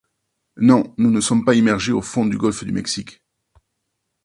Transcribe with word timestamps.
Non, 0.57 0.95
nous 0.97 1.11
ne 1.11 1.21
sommes 1.21 1.45
pas 1.45 1.53
immergés 1.53 1.91
au 1.91 2.01
fond 2.01 2.25
du 2.25 2.35
golfe 2.35 2.63
du 2.63 2.71
Mexique! 2.71 3.21